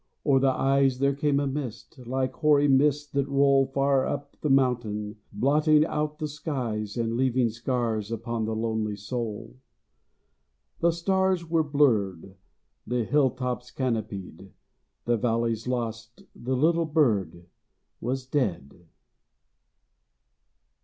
O'er 0.25 0.39
the 0.39 0.49
eyes 0.49 0.97
There 0.97 1.13
came 1.13 1.39
a 1.39 1.45
mist, 1.45 1.99
like 2.07 2.33
hoary 2.33 2.67
mists 2.67 3.05
that 3.11 3.27
roll 3.27 3.67
Far 3.67 4.03
up 4.07 4.35
the 4.41 4.49
mountain, 4.49 5.17
blotting 5.31 5.85
out 5.85 6.17
the 6.17 6.27
skies 6.27 6.97
And 6.97 7.15
leaving 7.15 7.49
scars 7.49 8.11
upon 8.11 8.45
the 8.45 8.55
lonely 8.55 8.95
soul; 8.95 9.57
The 10.79 10.89
stars 10.89 11.47
were 11.47 11.61
blurred, 11.63 12.33
the 12.87 13.03
hilltops 13.03 13.69
canopied, 13.69 14.51
The 15.05 15.17
valleys 15.17 15.67
lost, 15.67 16.23
the 16.35 16.55
little 16.55 16.85
bird 16.85 17.45
was 17.99 18.25
dead. 18.25 18.87